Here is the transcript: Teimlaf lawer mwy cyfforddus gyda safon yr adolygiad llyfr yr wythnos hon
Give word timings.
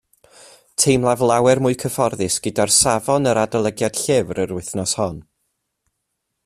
Teimlaf 0.83 1.19
lawer 1.31 1.61
mwy 1.65 1.75
cyfforddus 1.83 2.39
gyda 2.47 2.67
safon 2.77 3.31
yr 3.33 3.41
adolygiad 3.43 4.01
llyfr 4.05 4.43
yr 4.47 4.55
wythnos 4.57 4.97
hon 5.03 5.25